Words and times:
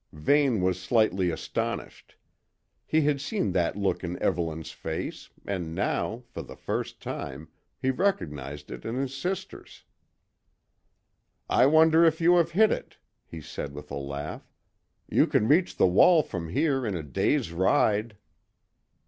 Vane 0.13 0.61
was 0.61 0.81
slightly 0.81 1.29
astonished. 1.29 2.15
He 2.87 3.01
had 3.01 3.21
seen 3.21 3.51
that 3.51 3.75
look 3.75 4.03
in 4.03 4.19
Evelyn's 4.19 4.71
face, 4.71 5.29
and 5.45 5.75
now, 5.75 6.23
for 6.27 6.41
the 6.41 6.55
first 6.55 6.99
time, 7.01 7.49
he 7.79 7.91
recognised 7.91 8.71
it 8.71 8.83
in 8.83 8.95
his 8.95 9.15
sister's. 9.15 9.83
"I 11.47 11.67
wonder 11.67 12.03
if 12.03 12.19
you 12.19 12.37
have 12.37 12.49
hit 12.53 12.71
it," 12.71 12.97
he 13.27 13.41
said 13.41 13.73
with 13.73 13.91
a 13.91 13.95
laugh. 13.95 14.51
"You 15.07 15.27
can 15.27 15.47
reach 15.47 15.77
the 15.77 15.85
Wall 15.85 16.23
from 16.23 16.49
here 16.49 16.83
in 16.83 16.95
a 16.97 17.03
day's 17.03 17.51
ride." 17.51 18.17